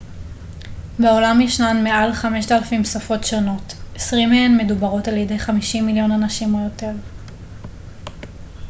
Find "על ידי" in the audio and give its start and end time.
5.07-5.39